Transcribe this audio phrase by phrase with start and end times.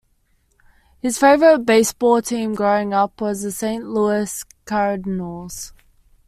[0.99, 5.73] His favorite baseball team growing up was the Saint Louis Cardinals.